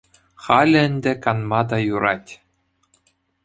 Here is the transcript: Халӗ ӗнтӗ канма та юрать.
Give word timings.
Халӗ 0.43 0.79
ӗнтӗ 0.91 1.11
канма 1.23 1.61
та 1.67 1.77
юрать. 1.93 2.31